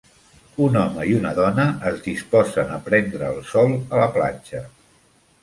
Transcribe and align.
Un 0.67 0.77
home 0.83 1.03
i 1.09 1.13
una 1.17 1.33
dona 1.39 1.65
es 1.89 1.99
disposen 2.07 2.73
a 2.79 2.81
prendre 2.89 3.31
el 3.35 3.39
sol 3.53 3.77
a 3.83 4.03
la 4.03 4.09
platja. 4.19 4.65